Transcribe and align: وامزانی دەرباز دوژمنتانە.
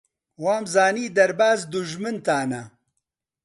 وامزانی 0.43 1.05
دەرباز 1.17 1.59
دوژمنتانە. 1.71 2.63